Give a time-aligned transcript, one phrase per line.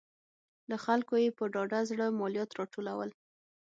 [0.69, 3.09] له خلکو یې په ډاډه زړه مالیات راټولول.